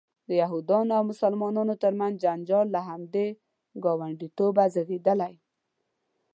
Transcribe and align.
د 0.27 0.29
یهودانو 0.41 0.91
او 0.97 1.03
مسلمانانو 1.11 1.73
ترمنځ 1.83 2.13
جنجال 2.23 2.67
له 2.75 2.81
همدې 2.89 3.27
ګاونډیتوبه 3.83 4.63
زیږېدلی. 4.73 5.33